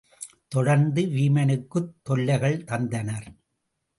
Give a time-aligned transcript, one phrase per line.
[0.47, 3.27] தொடர்ந்து வீமனுக்குத் தொல்லைகள் தந்தனர்.